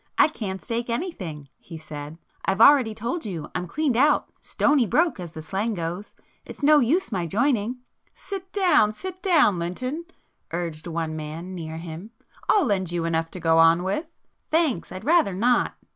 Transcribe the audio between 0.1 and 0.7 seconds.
"I can't